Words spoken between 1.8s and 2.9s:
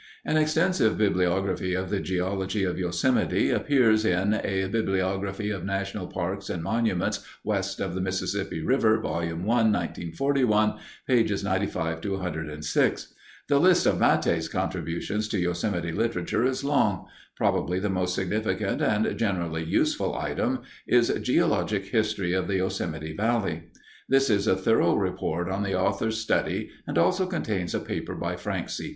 the geology of